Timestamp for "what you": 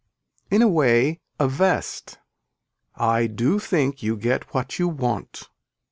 4.51-4.87